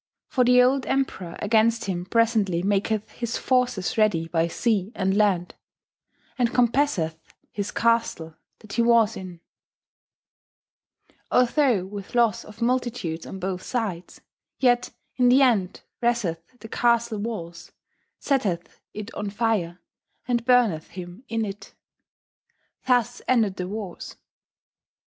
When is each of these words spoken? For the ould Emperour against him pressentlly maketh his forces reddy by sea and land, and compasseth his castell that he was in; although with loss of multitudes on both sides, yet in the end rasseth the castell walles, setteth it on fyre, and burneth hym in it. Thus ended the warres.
For 0.29 0.43
the 0.43 0.59
ould 0.63 0.87
Emperour 0.87 1.35
against 1.43 1.85
him 1.85 2.07
pressentlly 2.07 2.63
maketh 2.63 3.07
his 3.11 3.37
forces 3.37 3.99
reddy 3.99 4.27
by 4.27 4.47
sea 4.47 4.91
and 4.95 5.15
land, 5.15 5.53
and 6.39 6.51
compasseth 6.51 7.19
his 7.51 7.69
castell 7.69 8.35
that 8.61 8.73
he 8.73 8.81
was 8.81 9.15
in; 9.15 9.41
although 11.29 11.85
with 11.85 12.15
loss 12.15 12.43
of 12.43 12.63
multitudes 12.63 13.27
on 13.27 13.37
both 13.37 13.61
sides, 13.61 14.21
yet 14.57 14.89
in 15.17 15.29
the 15.29 15.43
end 15.43 15.81
rasseth 16.01 16.41
the 16.61 16.67
castell 16.67 17.19
walles, 17.19 17.71
setteth 18.17 18.81
it 18.95 19.13
on 19.13 19.29
fyre, 19.29 19.81
and 20.27 20.45
burneth 20.45 20.87
hym 20.87 21.23
in 21.27 21.45
it. 21.45 21.75
Thus 22.87 23.21
ended 23.27 23.57
the 23.57 23.67
warres. 23.67 24.15